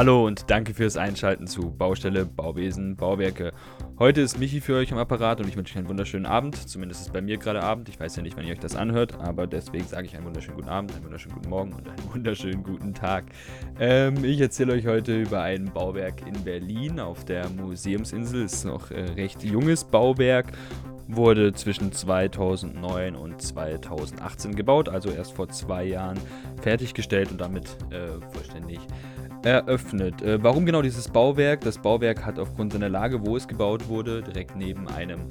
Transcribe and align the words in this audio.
Hallo 0.00 0.26
und 0.26 0.50
danke 0.50 0.72
fürs 0.72 0.96
Einschalten 0.96 1.46
zu 1.46 1.72
Baustelle, 1.76 2.24
Bauwesen, 2.24 2.96
Bauwerke. 2.96 3.52
Heute 3.98 4.22
ist 4.22 4.38
Michi 4.38 4.62
für 4.62 4.76
euch 4.76 4.90
am 4.92 4.98
Apparat 4.98 5.40
und 5.42 5.46
ich 5.46 5.58
wünsche 5.58 5.74
euch 5.74 5.76
einen 5.76 5.90
wunderschönen 5.90 6.24
Abend. 6.24 6.56
Zumindest 6.56 7.02
ist 7.02 7.12
bei 7.12 7.20
mir 7.20 7.36
gerade 7.36 7.62
Abend. 7.62 7.90
Ich 7.90 8.00
weiß 8.00 8.16
ja 8.16 8.22
nicht, 8.22 8.34
wann 8.34 8.46
ihr 8.46 8.52
euch 8.52 8.60
das 8.60 8.76
anhört, 8.76 9.20
aber 9.20 9.46
deswegen 9.46 9.84
sage 9.84 10.06
ich 10.06 10.16
einen 10.16 10.24
wunderschönen 10.24 10.56
guten 10.56 10.70
Abend, 10.70 10.94
einen 10.94 11.04
wunderschönen 11.04 11.34
guten 11.34 11.50
Morgen 11.50 11.74
und 11.74 11.86
einen 11.86 11.98
wunderschönen 12.14 12.62
guten 12.62 12.94
Tag. 12.94 13.26
Ähm, 13.78 14.24
ich 14.24 14.40
erzähle 14.40 14.72
euch 14.72 14.86
heute 14.86 15.20
über 15.20 15.42
ein 15.42 15.66
Bauwerk 15.66 16.26
in 16.26 16.44
Berlin 16.44 16.98
auf 16.98 17.26
der 17.26 17.50
Museumsinsel. 17.50 18.44
Es 18.44 18.54
ist 18.54 18.64
noch 18.64 18.90
äh, 18.90 19.02
recht 19.02 19.44
junges 19.44 19.84
Bauwerk 19.84 20.46
wurde 21.14 21.52
zwischen 21.52 21.92
2009 21.92 23.16
und 23.16 23.42
2018 23.42 24.54
gebaut, 24.54 24.88
also 24.88 25.10
erst 25.10 25.32
vor 25.32 25.48
zwei 25.48 25.84
Jahren 25.84 26.18
fertiggestellt 26.62 27.30
und 27.30 27.40
damit 27.40 27.76
äh, 27.90 28.20
vollständig 28.32 28.78
eröffnet. 29.42 30.22
Äh, 30.22 30.42
warum 30.42 30.66
genau 30.66 30.82
dieses 30.82 31.08
Bauwerk? 31.08 31.60
Das 31.62 31.78
Bauwerk 31.78 32.24
hat 32.24 32.38
aufgrund 32.38 32.72
seiner 32.72 32.88
Lage, 32.88 33.24
wo 33.24 33.36
es 33.36 33.48
gebaut 33.48 33.88
wurde, 33.88 34.22
direkt 34.22 34.56
neben 34.56 34.88
einem 34.88 35.26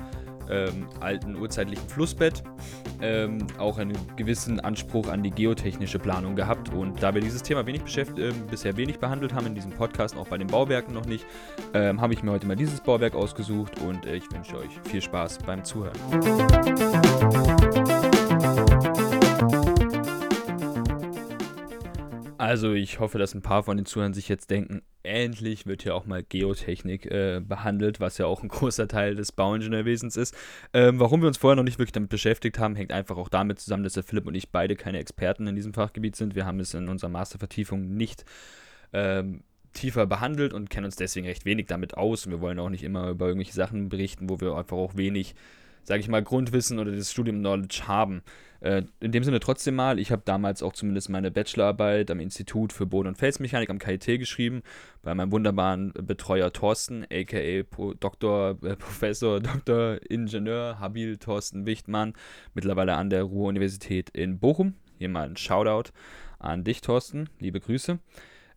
ähm, 0.49 0.87
alten 0.99 1.35
urzeitlichen 1.35 1.87
Flussbett, 1.87 2.43
ähm, 3.01 3.45
auch 3.57 3.77
einen 3.77 3.97
gewissen 4.15 4.59
Anspruch 4.59 5.07
an 5.07 5.23
die 5.23 5.31
geotechnische 5.31 5.99
Planung 5.99 6.35
gehabt. 6.35 6.73
Und 6.73 7.01
da 7.01 7.13
wir 7.13 7.21
dieses 7.21 7.43
Thema 7.43 7.65
wenig 7.65 7.81
äh, 7.97 8.31
bisher 8.49 8.75
wenig 8.77 8.99
behandelt 8.99 9.33
haben 9.33 9.47
in 9.47 9.55
diesem 9.55 9.71
Podcast, 9.71 10.17
auch 10.17 10.27
bei 10.27 10.37
den 10.37 10.47
Bauwerken 10.47 10.93
noch 10.93 11.05
nicht, 11.05 11.25
ähm, 11.73 12.01
habe 12.01 12.13
ich 12.13 12.23
mir 12.23 12.31
heute 12.31 12.47
mal 12.47 12.55
dieses 12.55 12.81
Bauwerk 12.81 13.15
ausgesucht 13.15 13.79
und 13.81 14.05
äh, 14.05 14.15
ich 14.15 14.31
wünsche 14.31 14.57
euch 14.57 14.71
viel 14.89 15.01
Spaß 15.01 15.39
beim 15.45 15.63
Zuhören. 15.63 15.99
Also 22.39 22.71
ich 22.71 23.01
hoffe, 23.01 23.19
dass 23.19 23.33
ein 23.33 23.41
paar 23.41 23.63
von 23.63 23.75
den 23.75 23.85
Zuhörern 23.85 24.13
sich 24.13 24.29
jetzt 24.29 24.49
denken, 24.49 24.81
endlich 25.03 25.65
wird 25.65 25.83
hier 25.83 25.93
auch 25.93 26.05
mal 26.05 26.23
Geotechnik 26.23 27.05
äh, 27.05 27.41
behandelt, 27.45 27.99
was 27.99 28.17
ja 28.17 28.27
auch 28.27 28.43
ein 28.43 28.47
großer 28.47 28.87
Teil 28.87 29.15
des 29.15 29.33
Bauingenieurwesens 29.33 30.15
ist. 30.15 30.33
Ähm, 30.71 31.01
warum 31.01 31.19
wir 31.19 31.27
uns 31.27 31.37
vorher 31.37 31.57
noch 31.57 31.63
nicht 31.63 31.79
wirklich 31.79 31.91
damit 31.91 32.09
beschäftigt 32.09 32.57
haben, 32.57 32.77
hängt 32.77 32.93
einfach 32.93 33.17
auch 33.17 33.27
damit 33.27 33.59
zusammen, 33.59 33.83
dass 33.83 33.91
der 33.91 34.03
Philipp 34.03 34.25
und 34.25 34.35
ich 34.35 34.51
beide 34.51 34.77
keine 34.77 34.99
Experten 34.99 35.47
in 35.47 35.55
diesem 35.57 35.73
Fachgebiet 35.73 36.15
sind. 36.15 36.33
Wir 36.33 36.45
haben 36.45 36.61
es 36.61 36.73
in 36.73 36.87
unserer 36.87 37.09
Mastervertiefung 37.09 37.97
nicht 37.97 38.23
ähm, 38.93 39.43
tiefer 39.73 40.05
behandelt 40.05 40.53
und 40.53 40.69
kennen 40.69 40.85
uns 40.85 40.95
deswegen 40.95 41.27
recht 41.27 41.43
wenig 41.43 41.65
damit 41.65 41.97
aus. 41.97 42.25
Und 42.25 42.31
wir 42.31 42.39
wollen 42.39 42.59
auch 42.59 42.69
nicht 42.69 42.85
immer 42.85 43.09
über 43.09 43.27
irgendwelche 43.27 43.53
Sachen 43.53 43.89
berichten, 43.89 44.29
wo 44.29 44.39
wir 44.39 44.55
einfach 44.55 44.77
auch 44.77 44.95
wenig 44.95 45.35
sage 45.89 46.01
ich 46.01 46.07
mal, 46.07 46.21
Grundwissen 46.21 46.77
oder 46.77 46.91
das 46.91 47.11
Studium-Knowledge 47.11 47.87
haben. 47.87 48.21
Äh, 48.59 48.83
in 48.99 49.11
dem 49.11 49.23
Sinne 49.23 49.39
trotzdem 49.39 49.73
mal, 49.73 49.97
ich 49.97 50.11
habe 50.11 50.21
damals 50.23 50.61
auch 50.61 50.73
zumindest 50.73 51.09
meine 51.09 51.31
Bachelorarbeit 51.31 52.11
am 52.11 52.19
Institut 52.19 52.73
für 52.73 52.85
Boden- 52.85 53.07
und 53.07 53.17
Felsmechanik 53.17 53.71
am 53.71 53.79
KIT 53.79 54.05
geschrieben, 54.19 54.61
bei 55.01 55.15
meinem 55.15 55.31
wunderbaren 55.31 55.91
Betreuer 55.93 56.53
Thorsten, 56.53 57.05
a.k.a. 57.11 57.63
Pro 57.63 57.95
Doktor, 57.95 58.59
äh, 58.61 58.75
Professor, 58.75 59.39
Doktor, 59.41 59.99
Ingenieur, 60.07 60.79
Habil 60.79 61.17
Thorsten 61.17 61.65
Wichtmann, 61.65 62.13
mittlerweile 62.53 62.93
an 62.93 63.09
der 63.09 63.23
Ruhr-Universität 63.23 64.11
in 64.11 64.37
Bochum. 64.37 64.75
Hier 64.99 65.09
mal 65.09 65.27
ein 65.27 65.37
Shoutout 65.37 65.89
an 66.37 66.63
dich, 66.63 66.81
Thorsten. 66.81 67.29
Liebe 67.39 67.59
Grüße. 67.59 67.97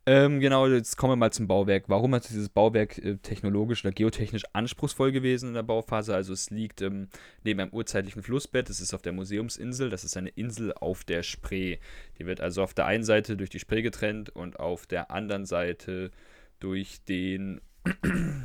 Ähm, 0.05 0.41
genau, 0.41 0.67
jetzt 0.67 0.97
kommen 0.97 1.13
wir 1.13 1.17
mal 1.17 1.33
zum 1.33 1.47
Bauwerk. 1.47 1.85
Warum 1.87 2.15
ist 2.15 2.29
dieses 2.29 2.49
Bauwerk 2.49 2.99
äh, 2.99 3.19
technologisch 3.19 3.85
oder 3.85 3.93
geotechnisch 3.93 4.43
anspruchsvoll 4.53 5.13
gewesen 5.13 5.51
in 5.51 5.55
der 5.55 5.63
Bauphase? 5.63 6.13
Also 6.13 6.33
es 6.33 6.51
liegt 6.51 6.83
ähm, 6.83 7.09
neben 7.45 7.61
einem 7.61 7.73
urzeitlichen 7.73 8.21
Flussbett, 8.21 8.69
es 8.69 8.81
ist 8.81 8.95
auf 8.95 9.03
der 9.03 9.13
Museumsinsel, 9.13 9.91
das 9.91 10.03
ist 10.03 10.17
eine 10.17 10.31
Insel 10.31 10.73
auf 10.73 11.05
der 11.05 11.23
Spree. 11.23 11.79
Die 12.19 12.27
wird 12.27 12.41
also 12.41 12.65
auf 12.65 12.75
der 12.75 12.87
einen 12.87 13.05
Seite 13.05 13.37
durch 13.37 13.51
die 13.51 13.61
Spree 13.61 13.83
getrennt 13.83 14.31
und 14.31 14.59
auf 14.59 14.87
der 14.87 15.13
anderen 15.13 15.47
Seite 15.47 16.11
durch 16.59 17.05
den 17.05 17.61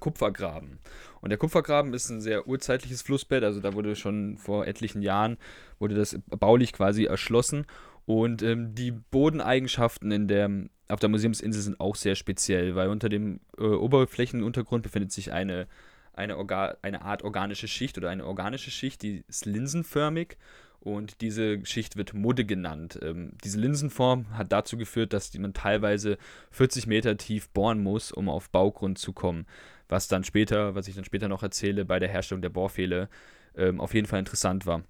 Kupfergraben. 0.00 0.80
Und 1.20 1.30
der 1.30 1.38
Kupfergraben 1.38 1.94
ist 1.94 2.10
ein 2.10 2.20
sehr 2.20 2.48
urzeitliches 2.48 3.02
Flussbett, 3.02 3.44
also 3.44 3.60
da 3.60 3.72
wurde 3.74 3.94
schon 3.94 4.36
vor 4.36 4.66
etlichen 4.66 5.02
Jahren, 5.02 5.36
wurde 5.78 5.94
das 5.94 6.18
baulich 6.28 6.72
quasi 6.72 7.04
erschlossen 7.04 7.66
und 8.04 8.42
ähm, 8.42 8.74
die 8.74 8.90
Bodeneigenschaften 8.90 10.10
in 10.10 10.28
der, 10.28 10.50
auf 10.88 11.00
der 11.00 11.08
Museumsinsel 11.08 11.62
sind 11.62 11.80
auch 11.80 11.96
sehr 11.96 12.14
speziell, 12.14 12.74
weil 12.74 12.88
unter 12.88 13.08
dem 13.08 13.40
äh, 13.58 13.64
Oberflächenuntergrund 13.64 14.82
befindet 14.82 15.12
sich 15.12 15.32
eine, 15.32 15.66
eine, 16.14 16.36
eine 16.82 17.02
Art 17.02 17.22
organische 17.22 17.68
Schicht 17.68 17.98
oder 17.98 18.10
eine 18.10 18.26
organische 18.26 18.70
Schicht, 18.70 19.02
die 19.02 19.22
ist 19.28 19.46
linsenförmig 19.46 20.36
und 20.80 21.20
diese 21.20 21.64
Schicht 21.66 21.96
wird 21.96 22.14
Mudde 22.14 22.44
genannt. 22.44 22.98
Ähm, 23.02 23.32
diese 23.44 23.58
Linsenform 23.58 24.36
hat 24.36 24.52
dazu 24.52 24.76
geführt, 24.76 25.12
dass 25.12 25.34
man 25.34 25.52
teilweise 25.52 26.18
40 26.50 26.86
Meter 26.86 27.16
tief 27.16 27.50
bohren 27.50 27.82
muss, 27.82 28.12
um 28.12 28.28
auf 28.28 28.50
Baugrund 28.50 28.98
zu 28.98 29.12
kommen. 29.12 29.46
Was 29.88 30.08
dann 30.08 30.24
später, 30.24 30.74
was 30.74 30.88
ich 30.88 30.94
dann 30.94 31.04
später 31.04 31.28
noch 31.28 31.42
erzähle, 31.42 31.84
bei 31.84 31.98
der 31.98 32.08
Herstellung 32.08 32.42
der 32.42 32.50
Bohrfehle 32.50 33.08
ähm, 33.56 33.80
auf 33.80 33.94
jeden 33.94 34.06
Fall 34.06 34.20
interessant 34.20 34.66
war. 34.66 34.82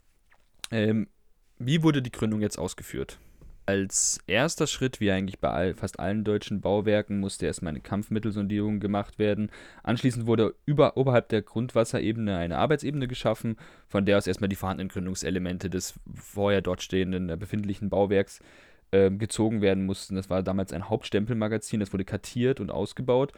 Ähm, 0.71 1.09
wie 1.59 1.83
wurde 1.83 2.03
die 2.03 2.13
Gründung 2.13 2.41
jetzt 2.41 2.59
ausgeführt? 2.59 3.19
Als 3.69 4.19
erster 4.27 4.67
Schritt, 4.67 4.99
wie 4.99 5.11
eigentlich 5.11 5.41
bei 5.41 5.51
all, 5.51 5.75
fast 5.75 6.01
allen 6.01 6.25
deutschen 6.25 6.63
Bauwerken, 6.63 7.21
musste 7.21 7.45
erstmal 7.45 7.69
eine 7.69 7.83
Kampfmittelsondierung 7.83 8.81
gemacht 8.81 9.19
werden. 9.19 9.51
Anschließend 9.83 10.27
wurde 10.27 10.55
über, 10.65 10.97
oberhalb 10.97 11.29
der 11.29 11.43
Grundwasserebene 11.43 12.39
eine 12.39 12.57
Arbeitsebene 12.57 13.07
geschaffen, 13.09 13.59
von 13.87 14.07
der 14.07 14.17
aus 14.17 14.27
erstmal 14.27 14.49
die 14.49 14.57
vorhandenen 14.57 14.89
Gründungselemente 14.89 15.69
des 15.69 16.01
vorher 16.15 16.63
dort 16.63 16.81
stehenden, 16.81 17.29
äh, 17.29 17.37
befindlichen 17.37 17.91
Bauwerks 17.91 18.41
äh, 18.91 19.11
gezogen 19.11 19.61
werden 19.61 19.85
mussten. 19.85 20.15
Das 20.15 20.31
war 20.31 20.43
damals 20.43 20.73
ein 20.73 20.89
Hauptstempelmagazin, 20.89 21.79
das 21.79 21.93
wurde 21.93 22.07
kartiert 22.07 22.61
und 22.61 22.71
ausgebaut. 22.71 23.35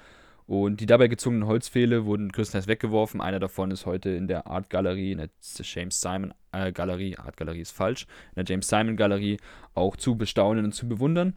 Und 0.50 0.80
die 0.80 0.86
dabei 0.86 1.06
gezogenen 1.06 1.46
Holzpfähle 1.46 2.06
wurden 2.06 2.32
größtenteils 2.32 2.66
weggeworfen. 2.66 3.20
Einer 3.20 3.38
davon 3.38 3.70
ist 3.70 3.86
heute 3.86 4.10
in 4.10 4.26
der 4.26 4.48
Art 4.48 4.68
Galerie, 4.68 5.12
in 5.12 5.18
der 5.18 5.28
James 5.62 6.00
Simon 6.00 6.34
äh, 6.50 6.72
Galerie, 6.72 7.16
Art 7.16 7.36
Galerie 7.36 7.60
ist 7.60 7.70
falsch, 7.70 8.08
in 8.34 8.44
der 8.44 8.44
James 8.46 8.66
Simon 8.66 8.96
Galerie 8.96 9.36
auch 9.74 9.94
zu 9.94 10.16
bestaunen 10.16 10.64
und 10.64 10.72
zu 10.72 10.88
bewundern. 10.88 11.36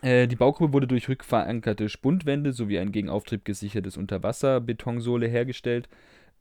Äh, 0.00 0.28
die 0.28 0.36
Baugruppe 0.36 0.72
wurde 0.72 0.86
durch 0.86 1.10
rückverankerte 1.10 1.90
Spundwände 1.90 2.54
sowie 2.54 2.78
ein 2.78 2.90
gegen 2.90 3.10
Auftrieb 3.10 3.44
gesichertes 3.44 3.98
Unterwasserbetonsohle 3.98 5.26
hergestellt. 5.26 5.90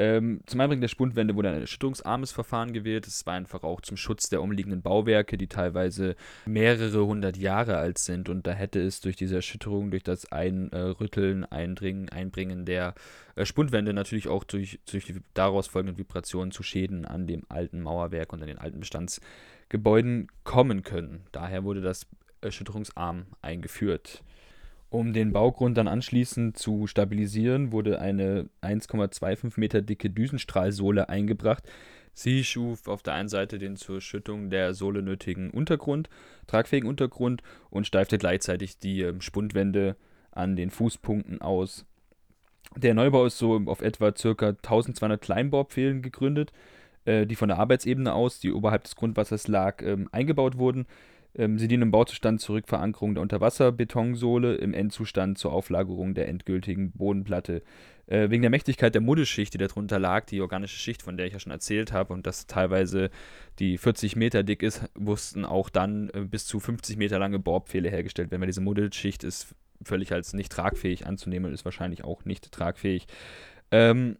Ähm, 0.01 0.41
zum 0.47 0.59
Einbringen 0.59 0.81
der 0.81 0.87
Spundwände 0.87 1.35
wurde 1.35 1.49
ein 1.51 1.61
erschütterungsarmes 1.61 2.31
Verfahren 2.31 2.73
gewählt. 2.73 3.05
Es 3.05 3.27
war 3.27 3.35
einfach 3.35 3.61
auch 3.61 3.81
zum 3.81 3.97
Schutz 3.97 4.29
der 4.29 4.41
umliegenden 4.41 4.81
Bauwerke, 4.81 5.37
die 5.37 5.45
teilweise 5.45 6.15
mehrere 6.47 7.05
hundert 7.05 7.37
Jahre 7.37 7.77
alt 7.77 7.99
sind. 7.99 8.27
Und 8.27 8.47
da 8.47 8.51
hätte 8.51 8.81
es 8.81 9.01
durch 9.01 9.15
diese 9.15 9.35
Erschütterung, 9.35 9.91
durch 9.91 10.01
das 10.01 10.31
Einrütteln, 10.31 11.45
Eindringen, 11.45 12.09
Einbringen 12.09 12.65
der 12.65 12.95
äh, 13.35 13.45
Spundwände 13.45 13.93
natürlich 13.93 14.27
auch 14.27 14.43
durch, 14.43 14.79
durch 14.89 15.05
die 15.05 15.21
daraus 15.35 15.67
folgenden 15.67 15.99
Vibrationen 15.99 16.49
zu 16.49 16.63
Schäden 16.63 17.05
an 17.05 17.27
dem 17.27 17.43
alten 17.49 17.79
Mauerwerk 17.79 18.33
und 18.33 18.41
an 18.41 18.47
den 18.47 18.57
alten 18.57 18.79
Bestandsgebäuden 18.79 20.29
kommen 20.43 20.81
können. 20.81 21.27
Daher 21.31 21.63
wurde 21.63 21.81
das 21.81 22.07
erschütterungsarm 22.41 23.27
eingeführt. 23.43 24.23
Um 24.91 25.13
den 25.13 25.31
Baugrund 25.31 25.77
dann 25.77 25.87
anschließend 25.87 26.57
zu 26.57 26.85
stabilisieren, 26.85 27.71
wurde 27.71 28.01
eine 28.01 28.49
1,25 28.61 29.53
Meter 29.55 29.81
dicke 29.81 30.09
Düsenstrahlsohle 30.09 31.07
eingebracht. 31.07 31.63
Sie 32.13 32.43
schuf 32.43 32.89
auf 32.89 33.01
der 33.01 33.13
einen 33.13 33.29
Seite 33.29 33.57
den 33.57 33.77
zur 33.77 34.01
Schüttung 34.01 34.49
der 34.49 34.73
Sohle 34.73 35.01
nötigen 35.01 35.49
Untergrund, 35.49 36.09
tragfähigen 36.45 36.89
Untergrund 36.89 37.41
und 37.69 37.87
steifte 37.87 38.17
gleichzeitig 38.17 38.79
die 38.79 39.03
ähm, 39.03 39.21
Spundwände 39.21 39.95
an 40.29 40.57
den 40.57 40.69
Fußpunkten 40.69 41.41
aus. 41.41 41.85
Der 42.75 42.93
Neubau 42.93 43.25
ist 43.25 43.37
so 43.37 43.61
auf 43.67 43.79
etwa 43.79 44.11
ca. 44.11 44.47
1200 44.49 45.21
Kleinbaupfählen 45.21 46.01
gegründet, 46.01 46.51
äh, 47.05 47.25
die 47.25 47.37
von 47.37 47.47
der 47.47 47.59
Arbeitsebene 47.59 48.13
aus, 48.13 48.41
die 48.41 48.51
oberhalb 48.51 48.83
des 48.83 48.97
Grundwassers 48.97 49.47
lag, 49.47 49.81
ähm, 49.83 50.09
eingebaut 50.11 50.57
wurden. 50.57 50.85
Ähm, 51.35 51.57
sie 51.57 51.67
dienen 51.67 51.83
im 51.83 51.91
Bauzustand 51.91 52.41
zur 52.41 52.55
Rückverankerung 52.55 53.13
der 53.13 53.21
Unterwasserbetonsohle, 53.21 54.55
im 54.55 54.73
Endzustand 54.73 55.37
zur 55.37 55.53
Auflagerung 55.53 56.13
der 56.13 56.27
endgültigen 56.27 56.91
Bodenplatte. 56.91 57.63
Äh, 58.07 58.29
wegen 58.29 58.41
der 58.41 58.51
Mächtigkeit 58.51 58.93
der 58.93 59.01
Muddelschicht, 59.01 59.53
die 59.53 59.57
darunter 59.57 59.99
lag, 59.99 60.25
die 60.25 60.41
organische 60.41 60.77
Schicht, 60.77 61.01
von 61.01 61.15
der 61.15 61.27
ich 61.27 61.33
ja 61.33 61.39
schon 61.39 61.51
erzählt 61.51 61.93
habe, 61.93 62.13
und 62.13 62.27
das 62.27 62.47
teilweise 62.47 63.09
die 63.59 63.77
40 63.77 64.15
Meter 64.15 64.43
dick 64.43 64.63
ist, 64.63 64.83
mussten 64.97 65.45
auch 65.45 65.69
dann 65.69 66.09
äh, 66.09 66.21
bis 66.21 66.45
zu 66.45 66.59
50 66.59 66.97
Meter 66.97 67.19
lange 67.19 67.39
Bohrpfähle 67.39 67.89
hergestellt 67.89 68.31
werden, 68.31 68.41
weil 68.41 68.47
diese 68.47 68.61
Muddelschicht 68.61 69.23
ist 69.23 69.55
völlig 69.83 70.11
als 70.11 70.33
nicht 70.33 70.51
tragfähig 70.51 71.07
anzunehmen 71.07 71.47
und 71.47 71.53
ist 71.53 71.65
wahrscheinlich 71.65 72.03
auch 72.03 72.25
nicht 72.25 72.51
tragfähig. 72.51 73.07
Ähm, 73.71 74.17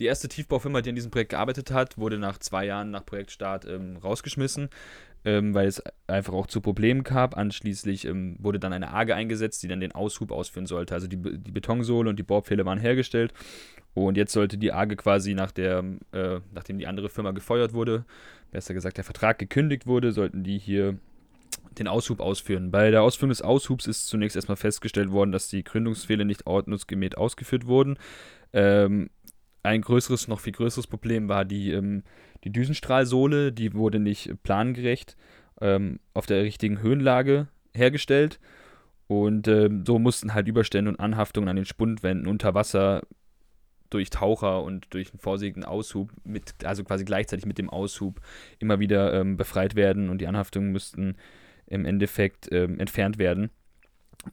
die 0.00 0.06
erste 0.06 0.28
Tiefbaufirma, 0.28 0.80
die 0.80 0.90
an 0.90 0.96
diesem 0.96 1.10
Projekt 1.10 1.30
gearbeitet 1.30 1.70
hat, 1.70 1.98
wurde 1.98 2.18
nach 2.18 2.38
zwei 2.38 2.64
Jahren 2.64 2.90
nach 2.90 3.06
Projektstart 3.06 3.66
ähm, 3.66 3.98
rausgeschmissen 3.98 4.70
ähm, 5.24 5.54
weil 5.54 5.68
es 5.68 5.82
einfach 6.06 6.32
auch 6.32 6.46
zu 6.46 6.60
Problemen 6.60 7.04
gab. 7.04 7.36
Anschließend 7.36 8.04
ähm, 8.04 8.36
wurde 8.38 8.58
dann 8.58 8.72
eine 8.72 8.90
Arge 8.90 9.14
eingesetzt, 9.14 9.62
die 9.62 9.68
dann 9.68 9.80
den 9.80 9.92
Aushub 9.92 10.32
ausführen 10.32 10.66
sollte. 10.66 10.94
Also 10.94 11.06
die, 11.06 11.16
die 11.16 11.52
Betonsohle 11.52 12.10
und 12.10 12.18
die 12.18 12.22
Bohrpfähle 12.22 12.64
waren 12.64 12.78
hergestellt 12.78 13.32
und 13.94 14.16
jetzt 14.16 14.32
sollte 14.32 14.56
die 14.56 14.72
Arge 14.72 14.96
quasi 14.96 15.34
nach 15.34 15.50
der, 15.50 15.84
äh, 16.12 16.40
nachdem 16.52 16.78
die 16.78 16.86
andere 16.86 17.08
Firma 17.08 17.32
gefeuert 17.32 17.74
wurde, 17.74 18.04
besser 18.50 18.74
gesagt 18.74 18.96
der 18.96 19.04
Vertrag 19.04 19.38
gekündigt 19.38 19.86
wurde, 19.86 20.12
sollten 20.12 20.42
die 20.42 20.58
hier 20.58 20.98
den 21.78 21.88
Aushub 21.88 22.20
ausführen. 22.20 22.70
Bei 22.70 22.90
der 22.90 23.02
Ausführung 23.02 23.30
des 23.30 23.42
Aushubs 23.42 23.86
ist 23.86 24.06
zunächst 24.06 24.36
erstmal 24.36 24.56
festgestellt 24.56 25.10
worden, 25.10 25.32
dass 25.32 25.48
die 25.48 25.64
Gründungsfehler 25.64 26.24
nicht 26.24 26.46
ordnungsgemäß 26.46 27.14
ausgeführt 27.14 27.66
wurden. 27.66 27.98
Ähm, 28.52 29.10
ein 29.62 29.82
größeres, 29.82 30.28
noch 30.28 30.40
viel 30.40 30.52
größeres 30.52 30.86
Problem 30.86 31.28
war 31.28 31.44
die, 31.44 31.72
ähm, 31.72 32.02
die 32.44 32.50
Düsenstrahlsohle, 32.50 33.52
die 33.52 33.74
wurde 33.74 33.98
nicht 33.98 34.42
plangerecht 34.42 35.16
ähm, 35.60 36.00
auf 36.14 36.26
der 36.26 36.42
richtigen 36.42 36.80
Höhenlage 36.80 37.48
hergestellt. 37.74 38.40
Und 39.06 39.48
ähm, 39.48 39.84
so 39.84 39.98
mussten 39.98 40.34
halt 40.34 40.46
Überstände 40.46 40.90
und 40.90 41.00
Anhaftungen 41.00 41.48
an 41.48 41.56
den 41.56 41.64
Spundwänden 41.64 42.28
unter 42.28 42.54
Wasser 42.54 43.02
durch 43.90 44.08
Taucher 44.10 44.62
und 44.62 44.86
durch 44.94 45.10
einen 45.10 45.18
vorsichtigen 45.18 45.64
Aushub, 45.64 46.12
mit, 46.24 46.54
also 46.64 46.84
quasi 46.84 47.04
gleichzeitig 47.04 47.44
mit 47.44 47.58
dem 47.58 47.68
Aushub, 47.68 48.20
immer 48.60 48.78
wieder 48.78 49.12
ähm, 49.14 49.36
befreit 49.36 49.74
werden 49.74 50.10
und 50.10 50.20
die 50.20 50.28
Anhaftungen 50.28 50.70
müssten 50.70 51.16
im 51.66 51.84
Endeffekt 51.84 52.48
ähm, 52.52 52.78
entfernt 52.78 53.18
werden. 53.18 53.50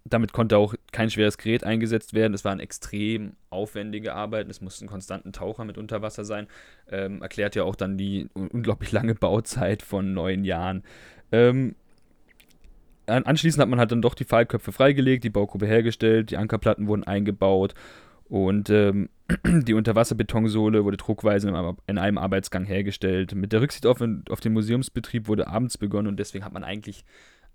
Damit 0.04 0.34
konnte 0.34 0.58
auch 0.58 0.76
kein 0.92 1.10
schweres 1.10 1.38
Gerät 1.38 1.64
eingesetzt 1.64 2.14
werden. 2.14 2.34
Es 2.34 2.44
waren 2.44 2.60
extrem 2.60 3.34
aufwendige 3.50 4.14
Arbeiten. 4.14 4.50
Es 4.50 4.62
mussten 4.62 4.88
konstanten 4.88 5.32
Taucher 5.32 5.64
mit 5.64 5.78
unter 5.78 6.02
Wasser 6.02 6.26
sein. 6.26 6.48
Ähm, 6.90 7.22
erklärt 7.22 7.56
ja 7.56 7.64
auch 7.64 7.76
dann 7.76 7.98
die 7.98 8.30
unglaublich 8.34 8.92
lange 8.92 9.16
Bauzeit 9.16 9.82
von 9.82 10.14
neun 10.14 10.44
Jahren. 10.44 10.84
Ähm, 11.32 11.76
anschließend 13.06 13.62
hat 13.62 13.70
man 13.70 13.80
halt 13.80 13.92
dann 13.92 14.02
doch 14.02 14.16
die 14.16 14.26
Pfeilköpfe 14.26 14.72
freigelegt, 14.72 15.24
die 15.24 15.30
Baugruppe 15.30 15.66
hergestellt, 15.66 16.32
die 16.32 16.38
Ankerplatten 16.38 16.88
wurden 16.88 17.06
eingebaut 17.06 17.74
und 18.26 18.70
ähm, 18.70 19.10
die 19.46 19.74
Unterwasserbetonsole 19.74 20.84
wurde 20.84 20.98
druckweise 20.98 21.50
in 21.88 21.98
einem 21.98 22.18
Arbeitsgang 22.18 22.66
hergestellt. 22.66 23.34
Mit 23.36 23.54
der 23.54 23.62
Rücksicht 23.62 23.86
auf, 23.86 24.02
auf 24.30 24.40
den 24.42 24.54
Museumsbetrieb 24.54 25.28
wurde 25.28 25.48
abends 25.48 25.78
begonnen 25.78 26.08
und 26.08 26.18
deswegen 26.18 26.44
hat 26.44 26.54
man 26.54 26.64
eigentlich 26.64 27.06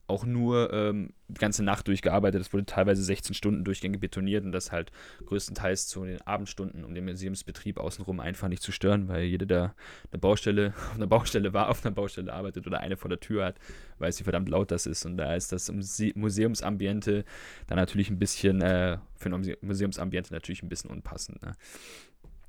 auch 0.06 0.24
nur 0.24 0.72
ähm, 0.72 1.12
die 1.28 1.40
ganze 1.40 1.62
Nacht 1.62 1.88
durchgearbeitet. 1.88 2.40
Es 2.40 2.52
wurde 2.52 2.66
teilweise 2.66 3.02
16 3.02 3.34
Stunden 3.34 3.64
durchgängig 3.64 4.00
betoniert 4.00 4.44
und 4.44 4.52
das 4.52 4.72
halt 4.72 4.92
größtenteils 5.24 5.86
zu 5.86 6.04
den 6.04 6.20
Abendstunden, 6.22 6.84
um 6.84 6.94
den 6.94 7.04
Museumsbetrieb 7.04 7.78
außenrum 7.78 8.20
einfach 8.20 8.48
nicht 8.48 8.62
zu 8.62 8.72
stören, 8.72 9.08
weil 9.08 9.24
jeder, 9.24 9.46
der 9.46 9.74
eine 10.10 10.18
Baustelle 10.18 10.74
auf 10.90 10.96
einer 10.96 11.06
Baustelle 11.06 11.52
war, 11.52 11.68
auf 11.68 11.84
einer 11.84 11.94
Baustelle 11.94 12.32
arbeitet 12.32 12.66
oder 12.66 12.80
eine 12.80 12.96
vor 12.96 13.08
der 13.08 13.20
Tür 13.20 13.46
hat, 13.46 13.58
weiß, 13.98 14.20
wie 14.20 14.24
verdammt 14.24 14.48
laut 14.48 14.70
das 14.70 14.86
ist. 14.86 15.06
Und 15.06 15.16
da 15.16 15.34
ist 15.34 15.52
das 15.52 15.72
Museumsambiente 15.72 17.24
dann 17.66 17.78
natürlich 17.78 18.10
ein 18.10 18.18
bisschen, 18.18 18.60
äh, 18.60 18.98
für 19.16 19.30
ein 19.30 19.56
Museumsambiente 19.62 20.32
natürlich 20.32 20.62
ein 20.62 20.68
bisschen 20.68 20.90
unpassend. 20.90 21.40
Ne? 21.42 21.52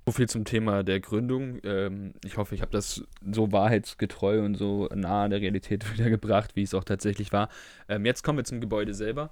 So 0.05 0.11
viel 0.11 0.27
zum 0.27 0.43
Thema 0.43 0.83
der 0.83 0.99
Gründung. 0.99 1.59
Ähm, 1.63 2.13
ich 2.25 2.37
hoffe, 2.37 2.55
ich 2.55 2.61
habe 2.61 2.71
das 2.71 3.03
so 3.31 3.51
wahrheitsgetreu 3.51 4.43
und 4.43 4.55
so 4.55 4.89
nah 4.93 5.23
an 5.23 5.31
der 5.31 5.39
Realität 5.41 5.91
wiedergebracht, 5.97 6.55
wie 6.55 6.63
es 6.63 6.73
auch 6.73 6.83
tatsächlich 6.83 7.31
war. 7.31 7.49
Ähm, 7.87 8.05
jetzt 8.05 8.23
kommen 8.23 8.37
wir 8.37 8.43
zum 8.43 8.59
Gebäude 8.59 8.93
selber. 8.93 9.31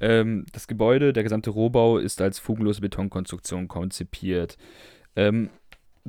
Ähm, 0.00 0.46
das 0.52 0.68
Gebäude, 0.68 1.12
der 1.12 1.24
gesamte 1.24 1.50
Rohbau, 1.50 1.98
ist 1.98 2.20
als 2.20 2.38
fugenlose 2.38 2.80
Betonkonstruktion 2.80 3.66
konzipiert. 3.66 4.58
Ähm, 5.16 5.50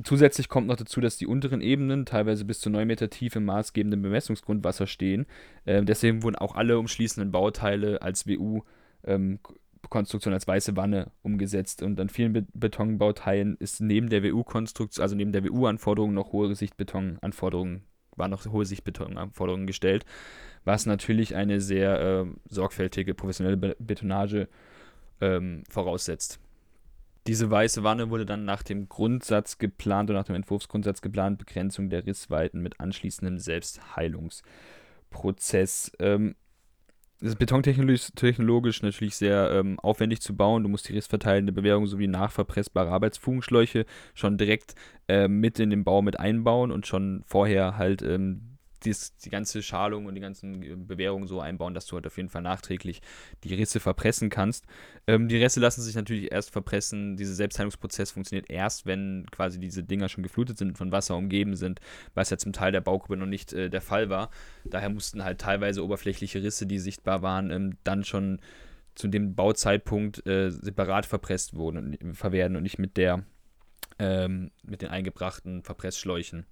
zusätzlich 0.02 0.48
kommt 0.48 0.68
noch 0.68 0.76
dazu, 0.76 1.00
dass 1.00 1.16
die 1.16 1.26
unteren 1.26 1.60
Ebenen 1.60 2.06
teilweise 2.06 2.44
bis 2.44 2.60
zu 2.60 2.70
9 2.70 2.86
Meter 2.86 3.10
tief 3.10 3.34
im 3.34 3.44
maßgebenden 3.46 4.00
Bemessungsgrundwasser 4.00 4.86
stehen. 4.86 5.26
Ähm, 5.66 5.86
deswegen 5.86 6.22
wurden 6.22 6.36
auch 6.36 6.54
alle 6.54 6.78
umschließenden 6.78 7.32
Bauteile 7.32 8.00
als 8.02 8.28
WU 8.28 8.62
Konstruktion 9.94 10.34
als 10.34 10.46
weiße 10.48 10.74
Wanne 10.74 11.12
umgesetzt. 11.22 11.80
Und 11.80 12.00
an 12.00 12.08
vielen 12.08 12.32
Be 12.32 12.44
Betonbauteilen 12.52 13.56
ist 13.60 13.80
neben 13.80 14.10
der 14.10 14.24
WU-Konstruktion, 14.24 15.00
also 15.00 15.14
neben 15.14 15.30
der 15.30 15.44
WU-Anforderung 15.44 16.12
noch 16.12 16.32
hohe 16.32 16.52
Sichtbetonanforderungen, 16.56 17.84
waren 18.16 18.32
noch 18.32 18.44
hohe 18.44 18.66
Sichtbetonanforderungen 18.66 19.68
gestellt, 19.68 20.04
was 20.64 20.86
natürlich 20.86 21.36
eine 21.36 21.60
sehr 21.60 22.00
äh, 22.00 22.26
sorgfältige, 22.48 23.14
professionelle 23.14 23.56
Be 23.56 23.76
Betonage 23.78 24.48
ähm, 25.20 25.62
voraussetzt. 25.70 26.40
Diese 27.28 27.48
weiße 27.48 27.84
Wanne 27.84 28.10
wurde 28.10 28.26
dann 28.26 28.44
nach 28.44 28.64
dem 28.64 28.88
Grundsatz 28.88 29.58
geplant 29.58 30.10
und 30.10 30.16
nach 30.16 30.24
dem 30.24 30.34
Entwurfsgrundsatz 30.34 31.02
geplant, 31.02 31.38
Begrenzung 31.38 31.88
der 31.88 32.04
Rissweiten 32.04 32.62
mit 32.62 32.80
anschließendem 32.80 33.38
Selbstheilungsprozess. 33.38 35.92
Ähm, 36.00 36.34
ist 37.24 37.38
betontechnologisch 37.38 38.82
natürlich 38.82 39.16
sehr 39.16 39.50
ähm, 39.52 39.78
aufwendig 39.80 40.20
zu 40.20 40.36
bauen. 40.36 40.62
Du 40.62 40.68
musst 40.68 40.88
die 40.88 40.92
rissverteilende 40.92 41.52
Bewährung 41.52 41.86
sowie 41.86 42.06
nachverpressbare 42.06 42.90
Arbeitsfugenschläuche 42.90 43.86
schon 44.14 44.36
direkt 44.36 44.74
äh, 45.08 45.28
mit 45.28 45.58
in 45.58 45.70
den 45.70 45.84
Bau 45.84 46.02
mit 46.02 46.20
einbauen 46.20 46.70
und 46.70 46.86
schon 46.86 47.22
vorher 47.26 47.78
halt 47.78 48.02
ähm, 48.02 48.53
dies, 48.84 49.16
die 49.16 49.30
ganze 49.30 49.62
Schalung 49.62 50.06
und 50.06 50.14
die 50.14 50.20
ganzen 50.20 50.62
äh, 50.62 50.76
Bewährungen 50.76 51.26
so 51.26 51.40
einbauen, 51.40 51.74
dass 51.74 51.86
du 51.86 51.96
halt 51.96 52.06
auf 52.06 52.16
jeden 52.16 52.28
Fall 52.28 52.42
nachträglich 52.42 53.00
die 53.42 53.54
Risse 53.54 53.80
verpressen 53.80 54.30
kannst. 54.30 54.66
Ähm, 55.06 55.28
die 55.28 55.36
Risse 55.36 55.60
lassen 55.60 55.82
sich 55.82 55.94
natürlich 55.94 56.32
erst 56.32 56.50
verpressen. 56.50 57.16
Dieser 57.16 57.34
Selbstheilungsprozess 57.34 58.12
funktioniert 58.12 58.50
erst, 58.50 58.86
wenn 58.86 59.26
quasi 59.30 59.58
diese 59.58 59.82
Dinger 59.82 60.08
schon 60.08 60.22
geflutet 60.22 60.58
sind 60.58 60.68
und 60.68 60.78
von 60.78 60.92
Wasser 60.92 61.16
umgeben 61.16 61.56
sind, 61.56 61.80
was 62.14 62.30
ja 62.30 62.38
zum 62.38 62.52
Teil 62.52 62.72
der 62.72 62.80
Baugruppe 62.80 63.16
noch 63.16 63.26
nicht 63.26 63.52
äh, 63.52 63.70
der 63.70 63.82
Fall 63.82 64.08
war. 64.10 64.30
Daher 64.64 64.90
mussten 64.90 65.24
halt 65.24 65.40
teilweise 65.40 65.84
oberflächliche 65.84 66.42
Risse, 66.42 66.66
die 66.66 66.78
sichtbar 66.78 67.22
waren, 67.22 67.50
ähm, 67.50 67.78
dann 67.84 68.04
schon 68.04 68.40
zu 68.94 69.08
dem 69.08 69.34
Bauzeitpunkt 69.34 70.26
äh, 70.26 70.50
separat 70.50 71.06
verpresst 71.06 71.54
wurden 71.54 71.98
und 72.00 72.14
verwerten 72.14 72.56
und 72.56 72.62
nicht 72.62 72.78
mit 72.78 72.96
der 72.96 73.24
ähm, 73.98 74.50
mit 74.62 74.82
den 74.82 74.88
eingebrachten 74.88 75.62
Verpressschläuchen. 75.62 76.46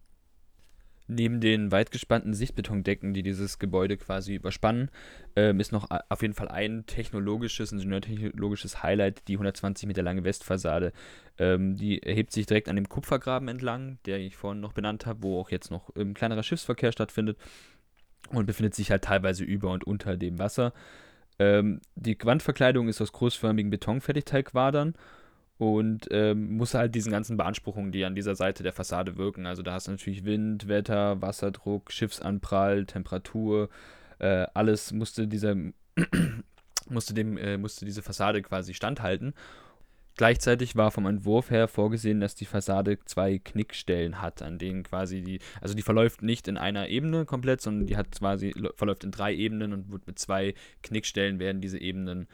Neben 1.08 1.40
den 1.40 1.72
weitgespannten 1.72 2.32
Sichtbetondecken, 2.32 3.12
die 3.12 3.22
dieses 3.22 3.58
Gebäude 3.58 3.96
quasi 3.96 4.34
überspannen, 4.34 4.90
ähm, 5.34 5.58
ist 5.58 5.72
noch 5.72 5.88
auf 6.08 6.22
jeden 6.22 6.34
Fall 6.34 6.48
ein 6.48 6.84
technologisches, 6.86 7.72
ingenieurtechnologisches 7.72 8.82
Highlight, 8.82 9.26
die 9.28 9.34
120 9.34 9.86
Meter 9.86 10.02
lange 10.02 10.24
Westfassade. 10.24 10.92
Ähm, 11.38 11.76
die 11.76 12.02
erhebt 12.02 12.32
sich 12.32 12.46
direkt 12.46 12.68
an 12.68 12.76
dem 12.76 12.88
Kupfergraben 12.88 13.48
entlang, 13.48 13.98
der 14.06 14.20
ich 14.20 14.36
vorhin 14.36 14.60
noch 14.60 14.72
benannt 14.72 15.06
habe, 15.06 15.22
wo 15.22 15.40
auch 15.40 15.50
jetzt 15.50 15.70
noch 15.70 15.90
ähm, 15.96 16.14
kleinerer 16.14 16.42
Schiffsverkehr 16.42 16.92
stattfindet 16.92 17.36
und 18.30 18.46
befindet 18.46 18.74
sich 18.74 18.90
halt 18.90 19.04
teilweise 19.04 19.44
über 19.44 19.70
und 19.70 19.84
unter 19.84 20.16
dem 20.16 20.38
Wasser. 20.38 20.72
Ähm, 21.38 21.80
die 21.96 22.16
Wandverkleidung 22.22 22.88
ist 22.88 23.00
aus 23.00 23.12
großförmigen 23.12 23.70
Betonfertigteigquadern 23.70 24.94
und 25.62 26.08
ähm, 26.10 26.56
muss 26.56 26.74
halt 26.74 26.92
diesen 26.96 27.12
ganzen 27.12 27.36
Beanspruchungen, 27.36 27.92
die 27.92 28.04
an 28.04 28.16
dieser 28.16 28.34
Seite 28.34 28.64
der 28.64 28.72
Fassade 28.72 29.16
wirken. 29.16 29.46
Also 29.46 29.62
da 29.62 29.74
hast 29.74 29.86
du 29.86 29.92
natürlich 29.92 30.24
Wind, 30.24 30.66
Wetter, 30.66 31.22
Wasserdruck, 31.22 31.92
Schiffsanprall, 31.92 32.84
Temperatur, 32.84 33.68
äh, 34.18 34.48
alles 34.54 34.90
musste 34.92 35.28
dieser 35.28 35.54
musste 36.90 37.14
dem 37.14 37.36
äh, 37.38 37.58
musste 37.58 37.84
diese 37.84 38.02
Fassade 38.02 38.42
quasi 38.42 38.74
standhalten. 38.74 39.34
Gleichzeitig 40.16 40.74
war 40.74 40.90
vom 40.90 41.06
Entwurf 41.06 41.50
her 41.50 41.68
vorgesehen, 41.68 42.18
dass 42.18 42.34
die 42.34 42.44
Fassade 42.44 42.98
zwei 43.04 43.38
Knickstellen 43.38 44.20
hat, 44.20 44.42
an 44.42 44.58
denen 44.58 44.82
quasi 44.82 45.22
die, 45.22 45.38
also 45.60 45.74
die 45.74 45.82
verläuft 45.82 46.22
nicht 46.22 46.48
in 46.48 46.56
einer 46.56 46.88
Ebene 46.88 47.24
komplett, 47.24 47.60
sondern 47.60 47.86
die 47.86 47.96
hat 47.96 48.10
quasi 48.18 48.52
verläuft 48.74 49.04
in 49.04 49.12
drei 49.12 49.32
Ebenen 49.32 49.72
und 49.72 49.92
wird 49.92 50.08
mit 50.08 50.18
zwei 50.18 50.54
Knickstellen 50.82 51.38
werden 51.38 51.60
diese 51.60 51.78
Ebenen 51.78 52.26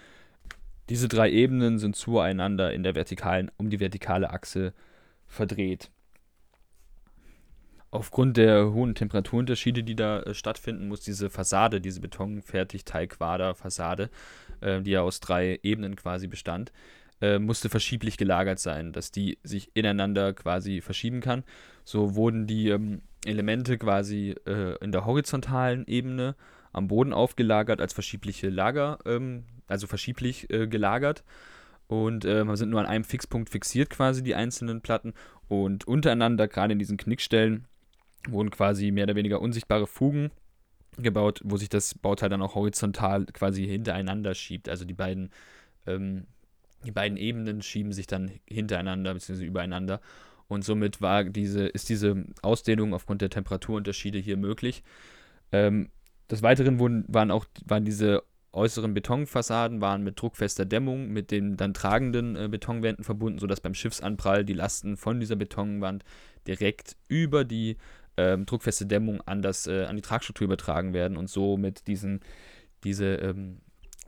diese 0.89 1.09
drei 1.09 1.31
Ebenen 1.31 1.79
sind 1.79 1.97
zueinander 1.97 2.73
in 2.73 2.83
der 2.83 2.95
vertikalen, 2.95 3.51
um 3.57 3.71
die 3.71 3.81
vertikale 3.81 4.31
Achse 4.31 4.73
verdreht. 5.27 5.91
Aufgrund 7.91 8.37
der 8.37 8.71
hohen 8.73 8.95
Temperaturunterschiede, 8.95 9.83
die 9.83 9.97
da 9.97 10.21
äh, 10.21 10.35
stattfinden, 10.35 10.89
muss 10.89 11.01
diese 11.01 11.31
Fassade, 11.31 11.81
diese 11.81 12.03
Betonfertigteigquader-Fassade, 12.03 14.11
äh, 14.61 14.83
die 14.83 14.91
ja 14.91 15.01
aus 15.01 15.21
drei 15.21 15.59
Ebenen 15.63 15.97
quasi 15.97 16.27
bestand, 16.27 16.71
äh, 17.23 17.39
musste 17.39 17.71
verschieblich 17.71 18.19
gelagert 18.19 18.59
sein, 18.59 18.93
dass 18.93 19.11
die 19.11 19.39
sich 19.43 19.71
ineinander 19.75 20.35
quasi 20.35 20.83
verschieben 20.83 21.21
kann. 21.21 21.45
So 21.85 22.15
wurden 22.15 22.47
die 22.47 22.69
ähm, 22.69 23.01
Elemente 23.25 23.79
quasi 23.79 24.35
äh, 24.47 24.77
in 24.85 24.93
der 24.93 25.07
horizontalen 25.07 25.87
Ebene 25.87 26.37
am 26.79 26.89
Boden 26.89 27.13
aufgelagert 27.13 27.81
als 27.81 27.93
verschiebliche 27.93 28.49
Lager 28.49 28.99
ähm, 29.05 29.45
also 29.69 29.87
verschieblich 29.87 30.51
äh, 30.51 30.67
gelagert. 30.67 31.23
Und 31.87 32.25
äh, 32.27 32.45
sind 32.55 32.71
nur 32.71 32.81
an 32.81 32.87
einem 32.87 33.05
Fixpunkt 33.05 33.49
fixiert 33.49 33.89
quasi 33.89 34.23
die 34.23 34.35
einzelnen 34.35 34.83
Platten. 34.83 35.15
Und 35.49 35.87
untereinander, 35.87 36.47
gerade 36.49 36.73
in 36.73 36.79
diesen 36.79 36.99
Knickstellen, 36.99 37.67
wurden 38.29 38.51
quasi 38.51 38.91
mehr 38.91 39.05
oder 39.05 39.15
weniger 39.15 39.41
unsichtbare 39.41 39.87
Fugen 39.87 40.31
gebaut, 40.99 41.41
wo 41.45 41.57
sich 41.57 41.69
das 41.69 41.95
Bauteil 41.95 42.29
dann 42.29 42.43
auch 42.43 42.55
horizontal 42.55 43.25
quasi 43.27 43.67
hintereinander 43.67 44.35
schiebt. 44.35 44.69
Also 44.69 44.85
die 44.85 44.95
beiden, 44.95 45.31
ähm, 45.87 46.27
die 46.85 46.91
beiden 46.91 47.17
Ebenen 47.17 47.63
schieben 47.63 47.93
sich 47.93 48.07
dann 48.07 48.33
hintereinander 48.47 49.15
bzw. 49.15 49.45
übereinander. 49.45 50.01
Und 50.47 50.65
somit 50.65 51.01
war 51.01 51.25
diese, 51.25 51.67
ist 51.67 51.89
diese 51.89 52.25
Ausdehnung 52.43 52.93
aufgrund 52.93 53.23
der 53.23 53.31
Temperaturunterschiede 53.31 54.19
hier 54.19 54.37
möglich. 54.37 54.83
Ähm, 55.53 55.91
des 56.31 56.43
Weiteren 56.43 56.79
wurden, 56.79 57.05
waren 57.09 57.31
auch 57.31 57.47
waren 57.65 57.85
diese 57.85 58.23
äußeren 58.53 58.95
Betonfassaden 58.95 59.81
waren 59.81 60.03
mit 60.03 60.21
druckfester 60.21 60.65
Dämmung 60.65 61.09
mit 61.09 61.31
den 61.31 61.57
dann 61.57 61.75
tragenden 61.75 62.35
äh, 62.35 62.49
Betonwänden 62.49 63.05
verbunden, 63.05 63.39
sodass 63.39 63.61
beim 63.61 63.75
Schiffsanprall 63.75 64.45
die 64.45 64.55
Lasten 64.55 64.97
von 64.97 65.21
dieser 65.21 65.37
Betonwand 65.37 66.05
direkt 66.47 66.97
über 67.09 67.45
die 67.45 67.77
ähm, 68.17 68.47
druckfeste 68.47 68.87
Dämmung 68.87 69.21
an, 69.23 69.43
das, 69.43 69.67
äh, 69.67 69.85
an 69.85 69.97
die 69.97 70.03
Tragstruktur 70.03 70.47
übertragen 70.47 70.93
werden 70.93 71.17
und 71.17 71.29
so 71.31 71.57
mit 71.57 71.87
diesen 71.87 72.21
diese 72.85 73.17
ähm, 73.17 73.59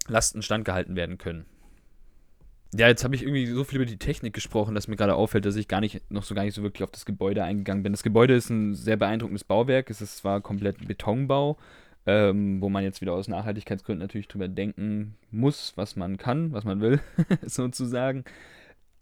Lasten 0.09 0.43
standgehalten 0.43 0.97
werden 0.97 1.19
können. 1.19 1.47
Ja, 2.73 2.87
jetzt 2.87 3.03
habe 3.03 3.17
ich 3.17 3.23
irgendwie 3.23 3.47
so 3.47 3.65
viel 3.65 3.77
über 3.77 3.87
die 3.87 3.99
Technik 3.99 4.33
gesprochen, 4.33 4.77
dass 4.77 4.87
mir 4.87 4.95
gerade 4.95 5.17
auffällt, 5.17 5.45
dass 5.45 5.57
ich 5.57 5.67
gar 5.67 5.81
nicht 5.81 6.09
noch 6.11 6.23
so 6.23 6.37
gar 6.37 6.45
nicht 6.45 6.55
so 6.55 6.63
wirklich 6.63 6.85
auf 6.85 6.93
das 6.93 7.05
Gebäude 7.05 7.43
eingegangen 7.43 7.83
bin. 7.83 7.93
Das 7.93 8.05
Gebäude 8.05 8.35
ist 8.35 8.49
ein 8.49 8.75
sehr 8.75 8.97
beeindruckendes 8.97 9.43
Bauwerk. 9.43 9.91
Es 9.91 10.01
ist 10.01 10.19
zwar 10.19 10.41
komplett 10.41 10.87
Betonbau, 10.87 11.59
ähm, 12.11 12.61
wo 12.61 12.69
man 12.69 12.83
jetzt 12.83 13.01
wieder 13.01 13.13
aus 13.13 13.29
Nachhaltigkeitsgründen 13.29 14.03
natürlich 14.03 14.27
drüber 14.27 14.49
denken 14.49 15.15
muss, 15.31 15.75
was 15.77 15.95
man 15.95 16.17
kann, 16.17 16.53
was 16.53 16.65
man 16.65 16.81
will, 16.81 16.99
sozusagen. 17.43 18.25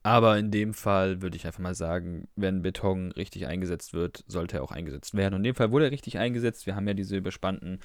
Aber 0.08 0.38
in 0.38 0.50
dem 0.50 0.72
Fall 0.72 1.20
würde 1.20 1.36
ich 1.36 1.44
einfach 1.44 1.58
mal 1.58 1.74
sagen, 1.74 2.28
wenn 2.34 2.62
Beton 2.62 3.12
richtig 3.12 3.46
eingesetzt 3.46 3.92
wird, 3.92 4.24
sollte 4.26 4.56
er 4.56 4.62
auch 4.62 4.72
eingesetzt 4.72 5.14
werden. 5.14 5.34
Und 5.34 5.40
in 5.40 5.44
dem 5.44 5.54
Fall 5.54 5.70
wurde 5.70 5.84
er 5.84 5.90
richtig 5.90 6.16
eingesetzt. 6.16 6.64
Wir 6.64 6.74
haben 6.74 6.88
ja 6.88 6.94
diese 6.94 7.14
überspannten 7.14 7.78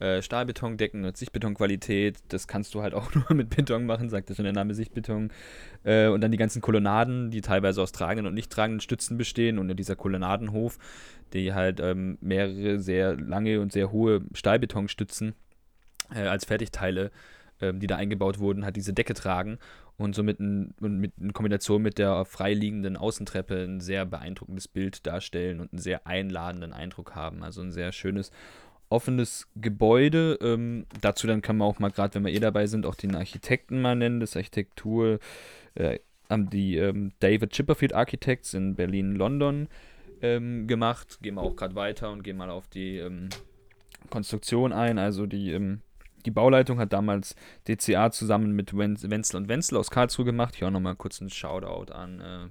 äh, 0.00 0.20
Stahlbetondecken 0.20 1.04
und 1.04 1.16
Sichtbetonqualität. 1.16 2.18
Das 2.30 2.48
kannst 2.48 2.74
du 2.74 2.82
halt 2.82 2.94
auch 2.94 3.14
nur 3.14 3.32
mit 3.32 3.50
Beton 3.50 3.86
machen, 3.86 4.10
sagt 4.10 4.28
ja 4.28 4.34
schon 4.34 4.42
der 4.44 4.54
Name 4.54 4.74
Sichtbeton. 4.74 5.30
Äh, 5.84 6.08
und 6.08 6.20
dann 6.20 6.32
die 6.32 6.36
ganzen 6.36 6.62
Kolonnaden, 6.62 7.30
die 7.30 7.42
teilweise 7.42 7.80
aus 7.80 7.92
tragenden 7.92 8.26
und 8.26 8.34
nicht 8.34 8.50
tragenden 8.50 8.80
Stützen 8.80 9.16
bestehen. 9.16 9.60
Und 9.60 9.68
dieser 9.76 9.94
Kolonnadenhof, 9.94 10.78
die 11.32 11.54
halt 11.54 11.78
ähm, 11.78 12.18
mehrere 12.20 12.80
sehr 12.80 13.14
lange 13.14 13.60
und 13.60 13.70
sehr 13.70 13.92
hohe 13.92 14.22
Stahlbetonstützen 14.34 15.36
äh, 16.12 16.22
als 16.22 16.44
Fertigteile, 16.44 17.12
ähm, 17.60 17.78
die 17.78 17.86
da 17.86 17.94
eingebaut 17.94 18.40
wurden, 18.40 18.64
hat 18.64 18.74
diese 18.74 18.94
Decke 18.94 19.14
tragen 19.14 19.58
und 19.98 20.14
somit 20.14 20.38
in, 20.38 20.74
mit, 20.80 21.12
in 21.18 21.32
Kombination 21.32 21.82
mit 21.82 21.98
der 21.98 22.24
freiliegenden 22.24 22.96
Außentreppe 22.96 23.64
ein 23.64 23.80
sehr 23.80 24.06
beeindruckendes 24.06 24.68
Bild 24.68 25.06
darstellen 25.06 25.60
und 25.60 25.72
einen 25.72 25.80
sehr 25.80 26.06
einladenden 26.06 26.72
Eindruck 26.72 27.16
haben. 27.16 27.42
Also 27.42 27.62
ein 27.62 27.72
sehr 27.72 27.90
schönes, 27.90 28.30
offenes 28.88 29.48
Gebäude. 29.56 30.38
Ähm, 30.40 30.86
dazu 31.00 31.26
dann 31.26 31.42
kann 31.42 31.56
man 31.56 31.66
auch 31.66 31.80
mal, 31.80 31.90
gerade 31.90 32.14
wenn 32.14 32.24
wir 32.24 32.32
eh 32.32 32.38
dabei 32.38 32.68
sind, 32.68 32.86
auch 32.86 32.94
den 32.94 33.16
Architekten 33.16 33.82
mal 33.82 33.96
nennen. 33.96 34.20
Das 34.20 34.36
Architektur 34.36 35.18
äh, 35.74 35.98
haben 36.30 36.48
die 36.48 36.76
ähm, 36.76 37.12
David 37.18 37.50
Chipperfield 37.50 37.92
Architects 37.92 38.54
in 38.54 38.76
Berlin, 38.76 39.16
London 39.16 39.68
ähm, 40.22 40.68
gemacht. 40.68 41.18
Gehen 41.22 41.34
wir 41.34 41.42
auch 41.42 41.56
gerade 41.56 41.74
weiter 41.74 42.12
und 42.12 42.22
gehen 42.22 42.36
mal 42.36 42.50
auf 42.50 42.68
die 42.68 42.98
ähm, 42.98 43.30
Konstruktion 44.10 44.72
ein. 44.72 44.98
Also 44.98 45.26
die 45.26 45.50
ähm, 45.50 45.80
die 46.28 46.34
Bauleitung 46.34 46.78
hat 46.78 46.92
damals 46.92 47.34
DCA 47.66 48.10
zusammen 48.10 48.52
mit 48.52 48.76
Wenzel 48.76 49.36
und 49.38 49.48
Wenzel 49.48 49.78
aus 49.78 49.90
Karlsruhe 49.90 50.26
gemacht. 50.26 50.56
Hier 50.56 50.66
auch 50.66 50.70
nochmal 50.70 50.94
kurz 50.94 51.22
ein 51.22 51.30
Shoutout 51.30 51.90
an 51.90 52.20
äh, 52.20 52.48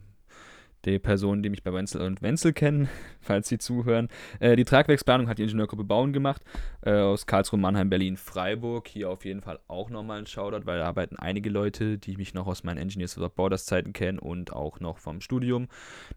die 0.85 0.97
Personen, 0.97 1.43
die 1.43 1.51
mich 1.51 1.61
bei 1.61 1.71
Wenzel 1.71 2.01
und 2.01 2.23
Wenzel 2.23 2.53
kennen, 2.53 2.89
falls 3.21 3.49
sie 3.49 3.59
zuhören. 3.59 4.07
Äh, 4.39 4.55
die 4.55 4.63
Tragwerksplanung 4.63 5.29
hat 5.29 5.37
die 5.37 5.43
Ingenieurgruppe 5.43 5.83
Bauen 5.83 6.11
gemacht, 6.11 6.41
äh, 6.81 6.93
aus 6.93 7.27
Karlsruhe, 7.27 7.59
Mannheim, 7.59 7.91
Berlin, 7.91 8.17
Freiburg. 8.17 8.87
Hier 8.87 9.11
auf 9.11 9.25
jeden 9.25 9.41
Fall 9.41 9.59
auch 9.67 9.91
nochmal 9.91 10.17
ein 10.17 10.25
Shoutout, 10.25 10.65
weil 10.65 10.79
da 10.79 10.85
arbeiten 10.85 11.17
einige 11.17 11.51
Leute, 11.51 11.99
die 11.99 12.17
mich 12.17 12.33
noch 12.33 12.47
aus 12.47 12.63
meinen 12.63 12.79
Engineers 12.79 13.15
of 13.19 13.35
Borders 13.35 13.67
Zeiten 13.67 13.93
kennen 13.93 14.17
und 14.17 14.53
auch 14.53 14.79
noch 14.79 14.97
vom 14.97 15.21
Studium. 15.21 15.67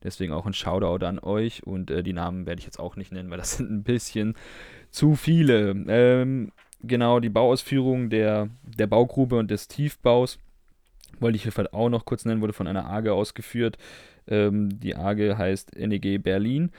Deswegen 0.02 0.32
auch 0.32 0.46
ein 0.46 0.54
Shoutout 0.54 1.04
an 1.04 1.18
euch 1.18 1.62
und 1.66 1.90
äh, 1.90 2.02
die 2.02 2.14
Namen 2.14 2.46
werde 2.46 2.60
ich 2.60 2.64
jetzt 2.64 2.80
auch 2.80 2.96
nicht 2.96 3.12
nennen, 3.12 3.28
weil 3.28 3.38
das 3.38 3.52
sind 3.58 3.70
ein 3.70 3.82
bisschen 3.82 4.34
zu 4.90 5.14
viele. 5.14 5.70
Ähm, 5.88 6.52
genau 6.82 7.20
die 7.20 7.28
Bauausführung 7.28 8.10
der, 8.10 8.48
der 8.62 8.86
Baugrube 8.86 9.36
und 9.36 9.50
des 9.50 9.68
Tiefbaus 9.68 10.38
wollte 11.18 11.36
ich 11.36 11.42
hier 11.42 11.74
auch 11.74 11.88
noch 11.88 12.04
kurz 12.04 12.24
nennen, 12.24 12.40
wurde 12.40 12.52
von 12.52 12.66
einer 12.66 12.86
AGE 12.86 13.12
ausgeführt. 13.12 13.76
Ähm, 14.26 14.80
die 14.80 14.96
AGE 14.96 15.36
heißt 15.36 15.76
NEG 15.76 16.22
Berlin 16.22 16.70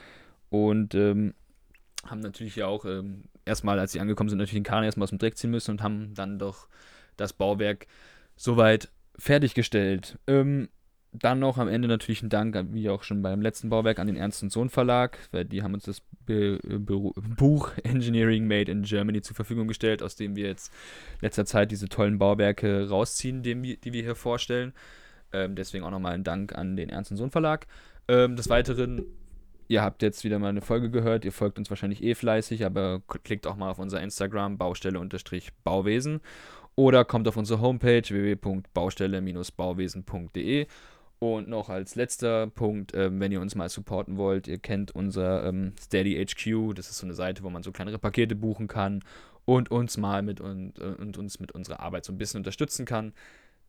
und 0.48 0.94
ähm, 0.94 1.34
haben 2.06 2.20
natürlich 2.20 2.56
ja 2.56 2.66
auch 2.66 2.84
ähm, 2.84 3.24
erstmal, 3.44 3.78
als 3.78 3.92
sie 3.92 4.00
angekommen 4.00 4.30
sind, 4.30 4.38
natürlich 4.38 4.62
den 4.62 4.64
Kahn 4.64 4.84
erstmal 4.84 5.04
aus 5.04 5.10
dem 5.10 5.18
Dreck 5.18 5.36
ziehen 5.36 5.50
müssen 5.50 5.72
und 5.72 5.82
haben 5.82 6.14
dann 6.14 6.38
doch 6.38 6.66
das 7.16 7.32
Bauwerk 7.32 7.86
soweit 8.36 8.90
fertiggestellt. 9.16 10.18
Ähm, 10.26 10.68
dann 11.12 11.38
noch 11.38 11.58
am 11.58 11.68
Ende 11.68 11.88
natürlich 11.88 12.22
ein 12.22 12.30
Dank, 12.30 12.56
wie 12.72 12.88
auch 12.88 13.02
schon 13.02 13.20
beim 13.20 13.42
letzten 13.42 13.68
Bauwerk, 13.68 13.98
an 13.98 14.06
den 14.06 14.16
Ernst 14.16 14.38
Sohn 14.50 14.70
Verlag, 14.70 15.18
weil 15.30 15.44
die 15.44 15.62
haben 15.62 15.74
uns 15.74 15.84
das 15.84 16.00
Be 16.24 16.58
Be 16.62 17.12
Buch 17.36 17.72
Engineering 17.84 18.46
Made 18.46 18.70
in 18.70 18.82
Germany 18.82 19.20
zur 19.20 19.36
Verfügung 19.36 19.68
gestellt, 19.68 20.02
aus 20.02 20.16
dem 20.16 20.36
wir 20.36 20.46
jetzt 20.46 20.72
letzter 21.20 21.44
Zeit 21.44 21.70
diese 21.70 21.88
tollen 21.88 22.18
Bauwerke 22.18 22.88
rausziehen, 22.88 23.42
die, 23.42 23.78
die 23.78 23.92
wir 23.92 24.02
hier 24.02 24.14
vorstellen. 24.14 24.72
Ähm, 25.32 25.54
deswegen 25.54 25.84
auch 25.84 25.90
nochmal 25.90 26.14
ein 26.14 26.24
Dank 26.24 26.56
an 26.56 26.76
den 26.76 26.88
Ernst 26.88 27.14
Sohn 27.14 27.30
Verlag. 27.30 27.66
Ähm, 28.08 28.36
des 28.36 28.48
Weiteren, 28.48 29.02
ihr 29.68 29.82
habt 29.82 30.02
jetzt 30.02 30.24
wieder 30.24 30.38
mal 30.38 30.48
eine 30.48 30.62
Folge 30.62 30.90
gehört, 30.90 31.26
ihr 31.26 31.32
folgt 31.32 31.58
uns 31.58 31.68
wahrscheinlich 31.68 32.02
eh 32.02 32.14
fleißig, 32.14 32.64
aber 32.64 33.02
klickt 33.22 33.46
auch 33.46 33.56
mal 33.56 33.70
auf 33.70 33.78
unser 33.78 34.00
Instagram, 34.00 34.56
Baustelle-Bauwesen 34.56 36.20
oder 36.74 37.04
kommt 37.04 37.28
auf 37.28 37.36
unsere 37.36 37.60
Homepage 37.60 38.02
www.baustelle-bauwesen.de 38.02 40.66
und 41.22 41.48
noch 41.48 41.68
als 41.68 41.94
letzter 41.94 42.48
Punkt, 42.48 42.94
ähm, 42.94 43.20
wenn 43.20 43.30
ihr 43.30 43.40
uns 43.40 43.54
mal 43.54 43.68
supporten 43.68 44.16
wollt, 44.16 44.48
ihr 44.48 44.58
kennt 44.58 44.92
unser 44.92 45.44
ähm, 45.44 45.72
Steady 45.80 46.14
HQ, 46.24 46.74
das 46.74 46.90
ist 46.90 46.98
so 46.98 47.06
eine 47.06 47.14
Seite, 47.14 47.44
wo 47.44 47.50
man 47.50 47.62
so 47.62 47.70
kleinere 47.70 47.98
Pakete 47.98 48.34
buchen 48.34 48.66
kann 48.66 49.04
und 49.44 49.70
uns 49.70 49.96
mal 49.96 50.22
mit 50.22 50.40
und, 50.40 50.78
und 50.78 51.16
uns 51.18 51.38
mit 51.38 51.52
unserer 51.52 51.80
Arbeit 51.80 52.04
so 52.04 52.12
ein 52.12 52.18
bisschen 52.18 52.38
unterstützen 52.38 52.86
kann. 52.86 53.12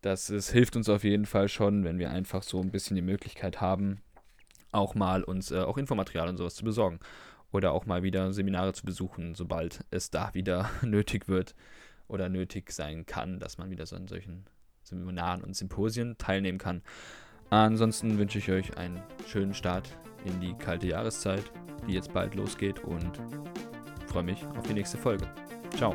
Das 0.00 0.30
ist, 0.30 0.50
hilft 0.50 0.76
uns 0.76 0.88
auf 0.88 1.04
jeden 1.04 1.26
Fall 1.26 1.48
schon, 1.48 1.84
wenn 1.84 1.98
wir 1.98 2.10
einfach 2.10 2.42
so 2.42 2.60
ein 2.60 2.70
bisschen 2.70 2.96
die 2.96 3.02
Möglichkeit 3.02 3.60
haben, 3.60 4.02
auch 4.72 4.94
mal 4.94 5.22
uns 5.22 5.50
äh, 5.50 5.60
auch 5.60 5.78
Infomaterial 5.78 6.28
und 6.28 6.36
sowas 6.36 6.56
zu 6.56 6.64
besorgen. 6.64 6.98
Oder 7.52 7.70
auch 7.70 7.86
mal 7.86 8.02
wieder 8.02 8.32
Seminare 8.32 8.72
zu 8.72 8.84
besuchen, 8.84 9.36
sobald 9.36 9.84
es 9.92 10.10
da 10.10 10.34
wieder 10.34 10.68
nötig 10.82 11.28
wird 11.28 11.54
oder 12.08 12.28
nötig 12.28 12.72
sein 12.72 13.06
kann, 13.06 13.38
dass 13.38 13.58
man 13.58 13.70
wieder 13.70 13.86
so 13.86 13.94
an 13.94 14.08
solchen 14.08 14.44
Seminaren 14.82 15.42
und 15.42 15.56
Symposien 15.56 16.18
teilnehmen 16.18 16.58
kann. 16.58 16.82
Ansonsten 17.54 18.18
wünsche 18.18 18.38
ich 18.38 18.50
euch 18.50 18.76
einen 18.78 19.00
schönen 19.28 19.54
Start 19.54 19.88
in 20.24 20.40
die 20.40 20.54
kalte 20.54 20.88
Jahreszeit, 20.88 21.44
die 21.86 21.92
jetzt 21.92 22.12
bald 22.12 22.34
losgeht 22.34 22.82
und 22.82 23.20
freue 24.08 24.24
mich 24.24 24.44
auf 24.58 24.66
die 24.66 24.74
nächste 24.74 24.98
Folge. 24.98 25.26
Ciao. 25.76 25.94